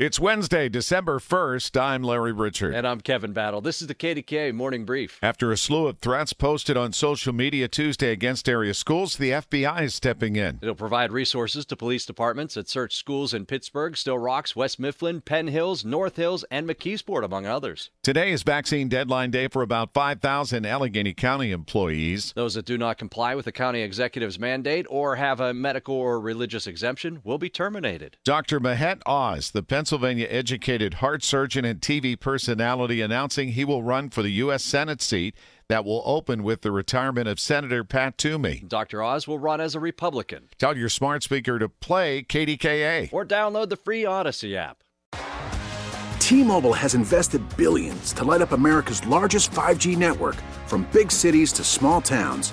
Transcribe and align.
It's 0.00 0.18
Wednesday, 0.18 0.70
December 0.70 1.18
1st. 1.18 1.78
I'm 1.78 2.02
Larry 2.02 2.32
Richert. 2.32 2.74
And 2.74 2.88
I'm 2.88 3.02
Kevin 3.02 3.34
Battle. 3.34 3.60
This 3.60 3.82
is 3.82 3.86
the 3.86 3.94
KDKA 3.94 4.54
Morning 4.54 4.86
Brief. 4.86 5.18
After 5.20 5.52
a 5.52 5.58
slew 5.58 5.88
of 5.88 5.98
threats 5.98 6.32
posted 6.32 6.74
on 6.74 6.94
social 6.94 7.34
media 7.34 7.68
Tuesday 7.68 8.10
against 8.10 8.48
area 8.48 8.72
schools, 8.72 9.18
the 9.18 9.32
FBI 9.32 9.82
is 9.82 9.94
stepping 9.94 10.36
in. 10.36 10.58
It'll 10.62 10.74
provide 10.74 11.12
resources 11.12 11.66
to 11.66 11.76
police 11.76 12.06
departments 12.06 12.54
that 12.54 12.66
search 12.66 12.96
schools 12.96 13.34
in 13.34 13.44
Pittsburgh, 13.44 13.94
Sto-Rox, 13.94 14.56
West 14.56 14.80
Mifflin, 14.80 15.20
Penn 15.20 15.48
Hills, 15.48 15.84
North 15.84 16.16
Hills, 16.16 16.46
and 16.50 16.66
McKeesport, 16.66 17.22
among 17.22 17.44
others. 17.44 17.90
Today 18.02 18.32
is 18.32 18.42
vaccine 18.42 18.88
deadline 18.88 19.30
day 19.30 19.48
for 19.48 19.60
about 19.60 19.92
5,000 19.92 20.64
Allegheny 20.64 21.12
County 21.12 21.50
employees. 21.50 22.32
Those 22.34 22.54
that 22.54 22.64
do 22.64 22.78
not 22.78 22.96
comply 22.96 23.34
with 23.34 23.44
the 23.44 23.52
county 23.52 23.82
executive's 23.82 24.38
mandate 24.38 24.86
or 24.88 25.16
have 25.16 25.40
a 25.40 25.52
medical 25.52 25.94
or 25.94 26.18
religious 26.18 26.66
exemption 26.66 27.20
will 27.22 27.36
be 27.36 27.50
terminated. 27.50 28.16
Dr. 28.24 28.60
Mehmet 28.60 29.02
Oz, 29.04 29.50
the 29.50 29.62
Pennsylvania 29.62 29.89
Pennsylvania 29.90 30.28
educated 30.30 30.94
heart 30.94 31.24
surgeon 31.24 31.64
and 31.64 31.80
TV 31.80 32.18
personality, 32.18 33.00
announcing 33.00 33.48
he 33.48 33.64
will 33.64 33.82
run 33.82 34.08
for 34.08 34.22
the 34.22 34.30
U.S. 34.34 34.62
Senate 34.62 35.02
seat 35.02 35.34
that 35.66 35.84
will 35.84 36.04
open 36.06 36.44
with 36.44 36.62
the 36.62 36.70
retirement 36.70 37.26
of 37.26 37.40
Senator 37.40 37.82
Pat 37.82 38.16
Toomey. 38.16 38.62
Dr. 38.68 39.02
Oz 39.02 39.26
will 39.26 39.40
run 39.40 39.60
as 39.60 39.74
a 39.74 39.80
Republican. 39.80 40.48
Tell 40.58 40.76
your 40.76 40.90
smart 40.90 41.24
speaker 41.24 41.58
to 41.58 41.68
play 41.68 42.22
KDKA 42.22 43.12
or 43.12 43.24
download 43.24 43.68
the 43.68 43.74
free 43.74 44.04
Audacy 44.04 44.54
app. 44.54 44.84
T-Mobile 46.20 46.74
has 46.74 46.94
invested 46.94 47.42
billions 47.56 48.12
to 48.12 48.22
light 48.22 48.42
up 48.42 48.52
America's 48.52 49.04
largest 49.08 49.50
5G 49.50 49.96
network 49.96 50.36
from 50.68 50.86
big 50.92 51.10
cities 51.10 51.52
to 51.54 51.64
small 51.64 52.00
towns, 52.00 52.52